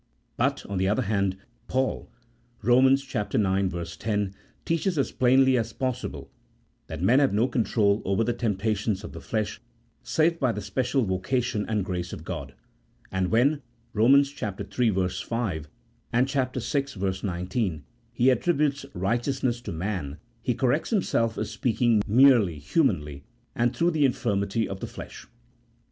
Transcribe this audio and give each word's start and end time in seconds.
But, 0.35 0.65
on 0.65 0.79
the 0.79 0.87
other 0.87 1.03
hand, 1.03 1.37
Paul 1.67 2.09
(Eom. 2.63 3.71
ix. 3.79 3.95
10) 3.97 4.33
teaches 4.65 4.97
as 4.97 5.11
plainly 5.11 5.55
as 5.59 5.73
possible 5.73 6.31
that 6.87 7.03
men 7.03 7.19
have 7.19 7.33
no 7.35 7.47
control 7.47 8.01
over 8.03 8.23
the 8.23 8.33
temptations 8.33 9.03
of 9.03 9.11
the 9.11 9.21
flesh 9.21 9.61
save 10.01 10.39
by 10.39 10.53
the 10.53 10.61
special 10.63 11.05
voca 11.05 11.43
tion 11.43 11.67
and 11.69 11.85
grace 11.85 12.13
of 12.13 12.23
God. 12.25 12.55
And 13.11 13.27
when 13.29 13.61
(Eom. 13.95 14.17
iii. 14.17 15.63
5 15.67 15.67
and 16.11 16.29
vi. 16.31 17.21
19) 17.29 17.83
he 18.11 18.29
attributes 18.31 18.85
righteousness 18.95 19.61
to 19.61 19.71
man, 19.71 20.17
he 20.41 20.55
corrects 20.55 20.89
himself 20.89 21.37
as 21.37 21.51
speaking 21.51 22.01
merely 22.07 22.57
humanly 22.57 23.23
and 23.53 23.75
through 23.75 23.91
the 23.91 24.05
infirmity 24.05 24.67
of 24.67 24.79
the 24.79 24.87
flesh. 24.87 25.27